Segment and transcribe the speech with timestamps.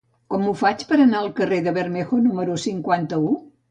[0.33, 3.37] Com ho faig per anar al carrer de Bermejo número cinquanta-u?